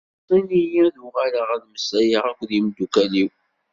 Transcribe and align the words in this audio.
Ttweṣṣin-iyi 0.07 0.77
ad 0.87 0.95
uɣaleɣ 1.05 1.47
ad 1.55 1.63
mmeslayeɣ 1.65 2.23
akked 2.29 2.49
yimdukal-iw. 2.53 3.29